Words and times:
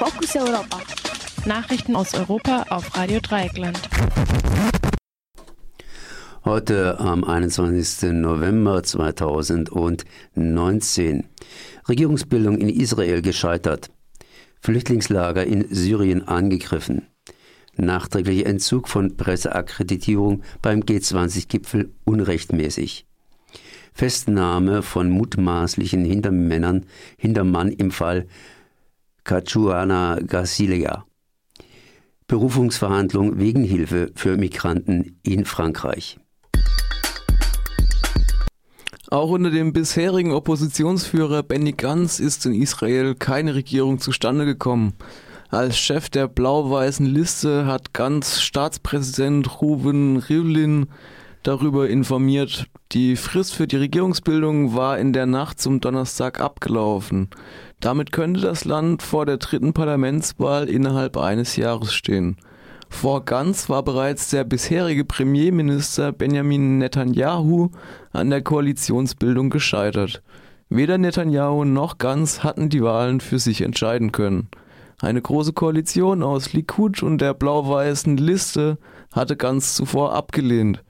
Fokus 0.00 0.34
Europa. 0.34 0.80
Nachrichten 1.44 1.94
aus 1.94 2.14
Europa 2.14 2.64
auf 2.70 2.96
Radio 2.96 3.20
Dreieckland. 3.20 3.78
Heute 6.42 6.98
am 6.98 7.22
21. 7.22 8.12
November 8.12 8.82
2019. 8.82 11.28
Regierungsbildung 11.86 12.56
in 12.56 12.70
Israel 12.70 13.20
gescheitert. 13.20 13.90
Flüchtlingslager 14.62 15.44
in 15.44 15.66
Syrien 15.68 16.26
angegriffen. 16.26 17.06
Nachträglicher 17.76 18.46
Entzug 18.46 18.88
von 18.88 19.18
Presseakkreditierung 19.18 20.44
beim 20.62 20.80
G20-Gipfel 20.80 21.92
unrechtmäßig. 22.04 23.04
Festnahme 23.92 24.80
von 24.80 25.10
mutmaßlichen 25.10 26.06
Hintermännern, 26.06 26.86
Hintermann 27.18 27.70
im 27.70 27.90
Fall 27.90 28.26
Cachuana 29.24 30.18
Garcilia. 30.26 31.04
Berufungsverhandlung 32.26 33.38
wegen 33.38 33.64
Hilfe 33.64 34.12
für 34.14 34.36
Migranten 34.36 35.18
in 35.22 35.44
Frankreich. 35.44 36.18
Auch 39.10 39.30
unter 39.30 39.50
dem 39.50 39.72
bisherigen 39.72 40.32
Oppositionsführer 40.32 41.42
Benny 41.42 41.72
Gantz 41.72 42.20
ist 42.20 42.46
in 42.46 42.54
Israel 42.54 43.16
keine 43.16 43.56
Regierung 43.56 43.98
zustande 43.98 44.44
gekommen. 44.44 44.94
Als 45.48 45.76
Chef 45.76 46.08
der 46.08 46.28
blau-weißen 46.28 47.06
Liste 47.06 47.66
hat 47.66 47.92
Gantz 47.92 48.40
Staatspräsident 48.40 49.60
Ruben 49.60 50.18
Rivlin 50.18 50.86
darüber 51.42 51.88
informiert, 51.88 52.66
die 52.92 53.16
Frist 53.16 53.54
für 53.54 53.66
die 53.66 53.76
Regierungsbildung 53.76 54.74
war 54.74 54.98
in 54.98 55.12
der 55.12 55.26
Nacht 55.26 55.60
zum 55.60 55.80
Donnerstag 55.80 56.40
abgelaufen. 56.40 57.28
Damit 57.80 58.12
könnte 58.12 58.40
das 58.40 58.64
Land 58.64 59.02
vor 59.02 59.26
der 59.26 59.38
dritten 59.38 59.72
Parlamentswahl 59.72 60.68
innerhalb 60.68 61.16
eines 61.16 61.56
Jahres 61.56 61.94
stehen. 61.94 62.36
Vor 62.88 63.24
Ganz 63.24 63.68
war 63.68 63.82
bereits 63.82 64.30
der 64.30 64.44
bisherige 64.44 65.04
Premierminister 65.04 66.12
Benjamin 66.12 66.78
Netanyahu 66.78 67.70
an 68.12 68.30
der 68.30 68.42
Koalitionsbildung 68.42 69.48
gescheitert. 69.48 70.22
Weder 70.68 70.98
Netanyahu 70.98 71.64
noch 71.64 71.98
Ganz 71.98 72.42
hatten 72.42 72.68
die 72.68 72.82
Wahlen 72.82 73.20
für 73.20 73.38
sich 73.38 73.62
entscheiden 73.62 74.12
können. 74.12 74.48
Eine 75.00 75.22
große 75.22 75.54
Koalition 75.54 76.22
aus 76.22 76.52
Likud 76.52 77.02
und 77.02 77.20
der 77.20 77.32
blau-weißen 77.32 78.18
Liste 78.18 78.76
hatte 79.12 79.36
Ganz 79.36 79.74
zuvor 79.74 80.12
abgelehnt. 80.12 80.82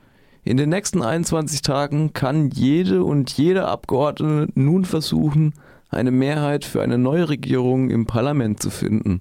In 0.42 0.56
den 0.56 0.70
nächsten 0.70 1.02
21 1.02 1.60
Tagen 1.60 2.14
kann 2.14 2.48
jede 2.50 3.04
und 3.04 3.30
jeder 3.30 3.68
Abgeordnete 3.68 4.50
nun 4.54 4.86
versuchen, 4.86 5.52
eine 5.90 6.10
Mehrheit 6.10 6.64
für 6.64 6.80
eine 6.80 6.96
neue 6.96 7.28
Regierung 7.28 7.90
im 7.90 8.06
Parlament 8.06 8.62
zu 8.62 8.70
finden. 8.70 9.20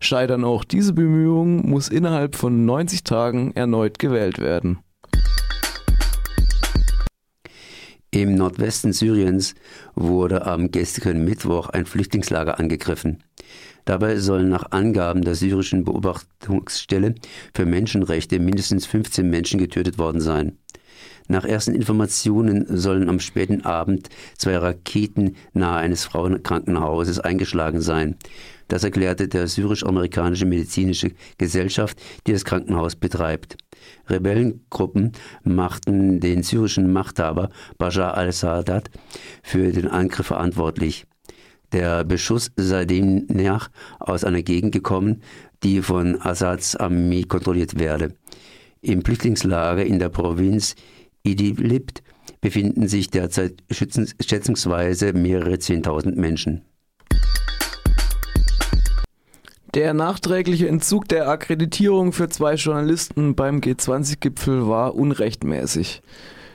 Scheitern 0.00 0.44
auch 0.44 0.64
diese 0.64 0.92
Bemühungen, 0.92 1.66
muss 1.68 1.88
innerhalb 1.88 2.36
von 2.36 2.66
90 2.66 3.04
Tagen 3.04 3.52
erneut 3.52 3.98
gewählt 3.98 4.38
werden. 4.38 4.80
Im 8.10 8.34
Nordwesten 8.34 8.92
Syriens 8.92 9.54
wurde 9.94 10.44
am 10.44 10.70
gestrigen 10.70 11.24
Mittwoch 11.24 11.70
ein 11.70 11.86
Flüchtlingslager 11.86 12.58
angegriffen. 12.58 13.22
Dabei 13.84 14.18
sollen 14.18 14.48
nach 14.48 14.70
Angaben 14.70 15.22
der 15.22 15.34
syrischen 15.34 15.84
Beobachtungsstelle 15.84 17.14
für 17.54 17.66
Menschenrechte 17.66 18.38
mindestens 18.38 18.86
15 18.86 19.28
Menschen 19.28 19.58
getötet 19.58 19.98
worden 19.98 20.20
sein. 20.20 20.58
Nach 21.30 21.44
ersten 21.44 21.76
Informationen 21.76 22.66
sollen 22.76 23.08
am 23.08 23.20
späten 23.20 23.64
Abend 23.64 24.08
zwei 24.36 24.56
Raketen 24.56 25.36
nahe 25.52 25.78
eines 25.78 26.04
Frauenkrankenhauses 26.04 27.20
eingeschlagen 27.20 27.80
sein. 27.80 28.16
Das 28.66 28.82
erklärte 28.82 29.28
der 29.28 29.46
syrisch-amerikanische 29.46 30.44
medizinische 30.44 31.12
Gesellschaft, 31.38 32.00
die 32.26 32.32
das 32.32 32.44
Krankenhaus 32.44 32.96
betreibt. 32.96 33.56
Rebellengruppen 34.08 35.12
machten 35.44 36.18
den 36.18 36.42
syrischen 36.42 36.92
Machthaber 36.92 37.50
Bashar 37.78 38.16
al-Assad 38.16 38.90
für 39.44 39.70
den 39.70 39.86
Angriff 39.86 40.26
verantwortlich. 40.26 41.06
Der 41.72 42.04
Beschuss 42.04 42.50
sei 42.56 42.84
demnach 42.84 43.70
aus 43.98 44.24
einer 44.24 44.42
Gegend 44.42 44.72
gekommen, 44.72 45.22
die 45.62 45.82
von 45.82 46.20
Assads 46.20 46.76
Armee 46.76 47.22
kontrolliert 47.24 47.78
werde. 47.78 48.14
Im 48.80 49.04
Flüchtlingslager 49.04 49.84
in 49.84 49.98
der 49.98 50.08
Provinz 50.08 50.74
Idlib 51.22 52.00
befinden 52.40 52.88
sich 52.88 53.10
derzeit 53.10 53.62
schätzungsweise 53.70 55.12
mehrere 55.12 55.58
Zehntausend 55.58 56.16
Menschen. 56.16 56.62
Der 59.74 59.94
nachträgliche 59.94 60.66
Entzug 60.66 61.06
der 61.08 61.28
Akkreditierung 61.28 62.12
für 62.12 62.28
zwei 62.28 62.54
Journalisten 62.54 63.36
beim 63.36 63.60
G20-Gipfel 63.60 64.66
war 64.66 64.96
unrechtmäßig. 64.96 66.02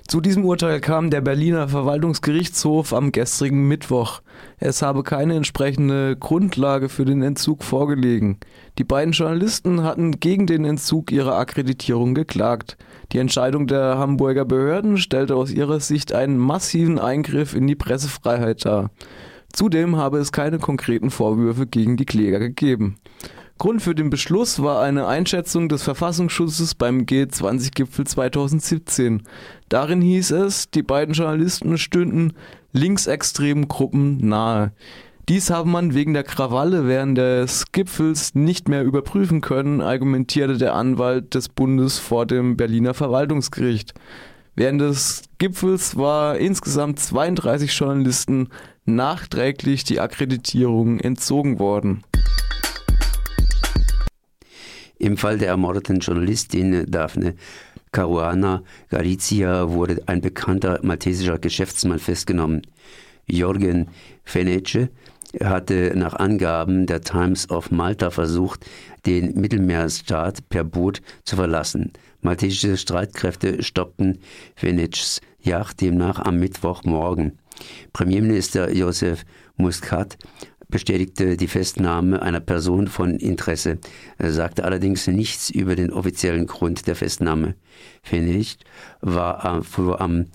Zu 0.08 0.22
diesem 0.22 0.46
Urteil 0.46 0.82
kam 0.82 1.10
der 1.10 1.22
Berliner 1.22 1.68
Verwaltungsgerichtshof 1.68 2.94
am 2.94 3.12
gestrigen 3.12 3.68
Mittwoch. 3.68 4.22
Es 4.60 4.84
habe 4.84 5.02
keine 5.02 5.36
entsprechende 5.36 6.16
Grundlage 6.16 6.90
für 6.90 7.06
den 7.06 7.24
Entzug 7.24 7.64
vorgelegen. 7.64 8.38
Die 8.78 8.84
beiden 8.84 9.14
Journalisten 9.14 9.82
hatten 9.82 10.20
gegen 10.20 10.46
den 10.46 10.64
Entzug 10.64 11.12
ihrer 11.12 11.38
Akkreditierung 11.38 12.14
geklagt. 12.14 12.78
Die 13.14 13.18
Entscheidung 13.18 13.66
der 13.66 13.98
Hamburger 13.98 14.46
Behörden 14.46 15.00
stellte 15.00 15.36
aus 15.36 15.52
ihrer 15.52 15.80
Sicht 15.80 16.14
einen 16.14 16.38
massiven 16.38 17.00
Eingriff 17.00 17.56
in 17.56 17.66
die 17.66 17.76
Pressefreiheit 17.76 18.64
dar. 18.64 18.92
Zudem 19.54 19.96
habe 19.96 20.20
es 20.20 20.32
keine 20.32 20.60
konkreten 20.60 21.10
Vorwürfe 21.10 21.66
gegen 21.66 21.98
die 21.98 22.06
Kläger 22.06 22.38
gegeben. 22.40 22.98
Grund 23.58 23.82
für 23.82 23.96
den 23.96 24.10
Beschluss 24.10 24.62
war 24.62 24.82
eine 24.82 25.08
Einschätzung 25.08 25.70
des 25.70 25.84
Verfassungsschutzes 25.84 26.76
beim 26.76 27.04
G20-Gipfel 27.04 28.06
2017. 28.06 29.24
Darin 29.70 30.02
hieß 30.02 30.32
es, 30.32 30.70
die 30.70 30.84
beiden 30.84 31.16
Journalisten 31.16 31.78
stünden 31.78 32.34
linksextremen 32.74 33.70
Gruppen 33.70 34.18
nahe. 34.28 34.74
Dies 35.30 35.50
habe 35.50 35.70
man 35.70 35.94
wegen 35.94 36.14
der 36.14 36.26
Krawalle 36.26 36.86
während 36.86 37.18
des 37.18 37.72
Gipfels 37.72 38.36
nicht 38.36 38.68
mehr 38.68 38.84
überprüfen 38.84 39.40
können, 39.40 39.80
argumentierte 39.80 40.58
der 40.58 40.76
Anwalt 40.76 41.34
des 41.34 41.48
Bundes 41.48 41.98
vor 41.98 42.26
dem 42.26 42.58
Berliner 42.58 42.94
Verwaltungsgericht. 42.94 43.94
Während 44.56 44.82
des 44.82 45.24
Gipfels 45.38 45.96
war 45.96 46.38
insgesamt 46.38 47.00
32 47.00 47.72
Journalisten 47.72 48.50
nachträglich 48.84 49.86
die 49.86 50.02
Akkreditierung 50.02 51.00
entzogen 51.00 51.58
worden. 51.58 52.04
Im 54.97 55.17
Fall 55.17 55.38
der 55.38 55.50
ermordeten 55.50 56.00
Journalistin 56.00 56.85
Daphne 56.89 57.35
Caruana 57.91 58.63
Galizia 58.89 59.69
wurde 59.72 60.01
ein 60.06 60.22
bekannter 60.22 60.79
maltesischer 60.83 61.39
Geschäftsmann 61.39 62.00
festgenommen. 62.00 62.61
Jorgen 63.25 63.88
Fenece 64.23 64.89
hatte 65.44 65.94
nach 65.95 66.13
Angaben 66.13 66.85
der 66.85 67.01
Times 67.01 67.50
of 67.50 67.72
Malta 67.72 68.09
versucht, 68.11 68.66
den 69.06 69.39
Mittelmeerstaat 69.39 70.47
per 70.50 70.63
Boot 70.63 71.01
zu 71.23 71.35
verlassen. 71.35 71.91
Maltesische 72.22 72.77
Streitkräfte 72.77 73.63
stoppten 73.63 74.19
Fenecs 74.56 75.22
Yacht 75.41 75.81
demnach 75.81 76.19
am 76.19 76.39
Mittwochmorgen. 76.39 77.38
Premierminister 77.94 78.73
Josef 78.73 79.25
Muscat 79.57 80.17
bestätigte 80.68 81.38
die 81.38 81.48
Festnahme 81.48 82.22
einer 82.22 82.40
Person 82.40 82.88
von 82.88 83.18
Interesse, 83.18 83.78
er 84.18 84.31
sagte 84.31 84.64
allerdings 84.64 85.08
nichts 85.08 85.50
über 85.50 85.76
den 85.76 85.92
offiziellen 85.92 86.48
Grund 86.48 86.88
der 86.88 86.96
Festnahme. 86.96 87.56
Pfennig 88.03 88.58
war 89.02 89.46
am 89.46 90.25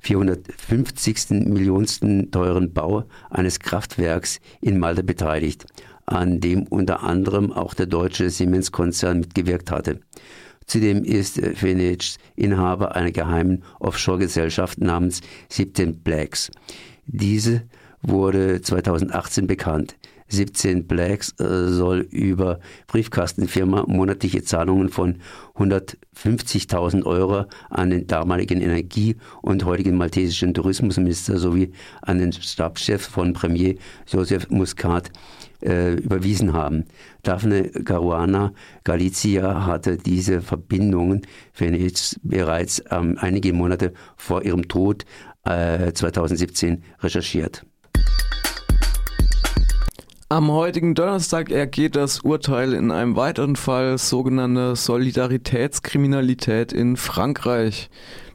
450. 0.00 1.30
Millionsten 1.30 2.30
teuren 2.30 2.72
Bau 2.72 3.04
eines 3.30 3.58
Kraftwerks 3.60 4.40
in 4.60 4.78
Malta 4.78 5.02
beteiligt, 5.02 5.66
an 6.06 6.40
dem 6.40 6.64
unter 6.64 7.02
anderem 7.02 7.52
auch 7.52 7.74
der 7.74 7.86
deutsche 7.86 8.30
Siemens-Konzern 8.30 9.20
mitgewirkt 9.20 9.70
hatte. 9.70 10.00
Zudem 10.66 11.02
ist 11.02 11.40
Phoenix 11.56 12.18
Inhaber 12.36 12.94
einer 12.94 13.10
geheimen 13.10 13.64
Offshore-Gesellschaft 13.80 14.78
namens 14.78 15.20
17 15.48 16.00
Blacks. 16.00 16.50
Diese 17.06 17.62
wurde 18.02 18.60
2018 18.62 19.46
bekannt. 19.46 19.96
17 20.30 20.86
Blacks 20.86 21.34
äh, 21.40 21.68
soll 21.68 22.00
über 22.10 22.60
Briefkastenfirma 22.86 23.84
monatliche 23.86 24.42
Zahlungen 24.42 24.88
von 24.88 25.16
150.000 25.56 27.04
Euro 27.04 27.46
an 27.68 27.90
den 27.90 28.06
damaligen 28.06 28.60
Energie- 28.60 29.16
und 29.42 29.64
heutigen 29.64 29.96
maltesischen 29.96 30.54
Tourismusminister 30.54 31.36
sowie 31.38 31.72
an 32.02 32.18
den 32.18 32.32
Stabschef 32.32 33.02
von 33.02 33.32
Premier 33.32 33.74
Joseph 34.06 34.48
Muscat 34.50 35.10
äh, 35.62 35.94
überwiesen 35.94 36.52
haben. 36.52 36.84
Daphne 37.22 37.68
Caruana 37.68 38.52
Galizia 38.84 39.66
hatte 39.66 39.98
diese 39.98 40.40
Verbindungen 40.40 41.22
bereits 42.22 42.82
ähm, 42.90 43.18
einige 43.20 43.52
Monate 43.52 43.92
vor 44.16 44.42
ihrem 44.42 44.68
Tod 44.68 45.04
äh, 45.44 45.92
2017 45.92 46.82
recherchiert. 47.00 47.66
Am 50.32 50.52
heutigen 50.52 50.94
Donnerstag 50.94 51.50
ergeht 51.50 51.96
das 51.96 52.20
Urteil 52.20 52.72
in 52.72 52.92
einem 52.92 53.16
weiteren 53.16 53.56
Fall 53.56 53.98
sogenannter 53.98 54.76
Solidaritätskriminalität 54.76 56.72
in 56.72 56.96
Frankreich. 56.96 57.90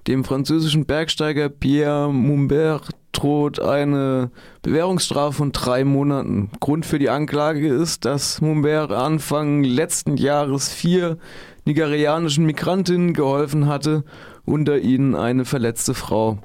Dem 0.06 0.26
französischen 0.26 0.86
Bergsteiger 0.86 1.48
Pierre 1.48 2.12
Mumbert 2.12 2.90
droht 3.14 3.62
eine 3.62 4.30
Bewährungsstrafe 4.62 5.38
von 5.38 5.54
drei 5.54 5.86
Monaten. 5.86 6.50
Grund 6.60 6.86
für 6.86 7.00
die 7.00 7.10
Anklage 7.10 7.74
ist, 7.74 8.04
dass 8.04 8.42
Mumbert 8.42 8.92
Anfang 8.92 9.64
letzten 9.64 10.18
Jahres 10.18 10.68
vier 10.68 11.18
nigerianischen 11.64 12.46
Migrantinnen 12.46 13.14
geholfen 13.14 13.68
hatte, 13.68 14.04
unter 14.44 14.80
ihnen 14.80 15.16
eine 15.16 15.46
verletzte 15.46 15.94
Frau. 15.94 16.40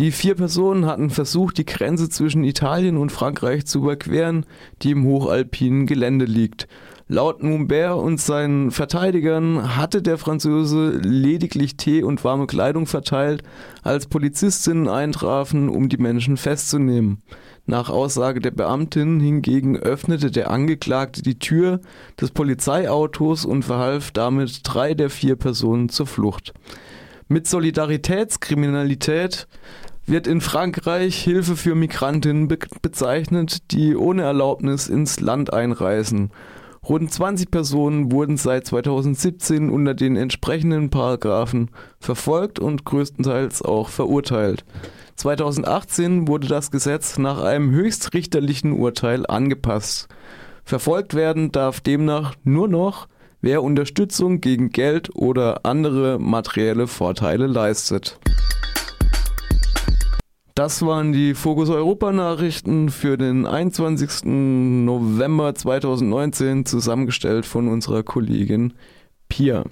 Die 0.00 0.12
vier 0.12 0.34
Personen 0.34 0.86
hatten 0.86 1.10
versucht, 1.10 1.58
die 1.58 1.66
Grenze 1.66 2.08
zwischen 2.08 2.42
Italien 2.42 2.96
und 2.96 3.12
Frankreich 3.12 3.66
zu 3.66 3.80
überqueren, 3.80 4.46
die 4.80 4.92
im 4.92 5.04
hochalpinen 5.04 5.84
Gelände 5.84 6.24
liegt. 6.24 6.68
Laut 7.06 7.42
Mumbert 7.42 7.98
und 7.98 8.18
seinen 8.18 8.70
Verteidigern 8.70 9.76
hatte 9.76 10.00
der 10.00 10.16
Franzose 10.16 10.98
lediglich 11.04 11.76
Tee 11.76 12.02
und 12.02 12.24
warme 12.24 12.46
Kleidung 12.46 12.86
verteilt, 12.86 13.42
als 13.82 14.06
Polizistinnen 14.06 14.88
eintrafen, 14.88 15.68
um 15.68 15.90
die 15.90 15.98
Menschen 15.98 16.38
festzunehmen. 16.38 17.20
Nach 17.66 17.90
Aussage 17.90 18.40
der 18.40 18.52
Beamtin 18.52 19.20
hingegen 19.20 19.76
öffnete 19.76 20.30
der 20.30 20.50
Angeklagte 20.50 21.20
die 21.20 21.38
Tür 21.38 21.78
des 22.18 22.30
Polizeiautos 22.30 23.44
und 23.44 23.66
verhalf 23.66 24.12
damit 24.12 24.62
drei 24.64 24.94
der 24.94 25.10
vier 25.10 25.36
Personen 25.36 25.90
zur 25.90 26.06
Flucht. 26.06 26.54
Mit 27.32 27.46
Solidaritätskriminalität 27.46 29.46
wird 30.10 30.26
in 30.26 30.40
Frankreich 30.40 31.22
Hilfe 31.22 31.54
für 31.54 31.76
Migrantinnen 31.76 32.48
be 32.48 32.58
bezeichnet, 32.82 33.70
die 33.70 33.94
ohne 33.94 34.22
Erlaubnis 34.22 34.88
ins 34.88 35.20
Land 35.20 35.52
einreisen. 35.52 36.30
Rund 36.88 37.12
20 37.12 37.50
Personen 37.50 38.10
wurden 38.10 38.36
seit 38.36 38.66
2017 38.66 39.70
unter 39.70 39.94
den 39.94 40.16
entsprechenden 40.16 40.90
Paragraphen 40.90 41.70
verfolgt 42.00 42.58
und 42.58 42.84
größtenteils 42.84 43.62
auch 43.62 43.88
verurteilt. 43.88 44.64
2018 45.14 46.26
wurde 46.26 46.48
das 46.48 46.72
Gesetz 46.72 47.16
nach 47.16 47.40
einem 47.40 47.70
höchstrichterlichen 47.70 48.72
Urteil 48.72 49.26
angepasst. 49.26 50.08
Verfolgt 50.64 51.14
werden 51.14 51.52
darf 51.52 51.80
demnach 51.80 52.34
nur 52.42 52.66
noch 52.66 53.06
wer 53.42 53.62
Unterstützung 53.62 54.40
gegen 54.40 54.70
Geld 54.70 55.14
oder 55.14 55.60
andere 55.64 56.18
materielle 56.18 56.86
Vorteile 56.88 57.46
leistet. 57.46 58.18
Das 60.60 60.84
waren 60.84 61.12
die 61.12 61.32
Fokus 61.32 61.70
Europa 61.70 62.12
Nachrichten 62.12 62.90
für 62.90 63.16
den 63.16 63.46
21. 63.46 64.24
November 64.26 65.54
2019, 65.54 66.66
zusammengestellt 66.66 67.46
von 67.46 67.66
unserer 67.66 68.02
Kollegin 68.02 68.74
Pia. 69.30 69.64